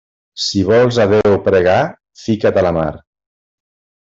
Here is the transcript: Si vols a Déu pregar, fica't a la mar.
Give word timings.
Si 0.45 0.61
vols 0.69 0.97
a 1.03 1.05
Déu 1.11 1.35
pregar, 1.49 1.75
fica't 2.25 2.59
a 2.63 2.67
la 2.69 2.73
mar. 2.81 2.91